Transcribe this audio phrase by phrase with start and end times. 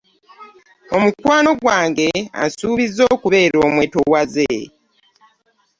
[0.95, 2.09] Omukwano gwange
[2.41, 4.51] ansuubiza okubeera omwetowaze.